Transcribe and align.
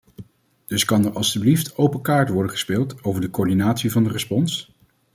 Dus 0.65 0.85
kan 0.85 1.05
er 1.05 1.11
alstublieft 1.13 1.77
open 1.77 2.01
kaart 2.01 2.29
worden 2.29 2.51
gespeeld 2.51 3.03
over 3.03 3.21
de 3.21 3.29
coördinatie 3.29 3.91
van 3.91 4.03
de 4.03 4.09
respons? 4.11 4.71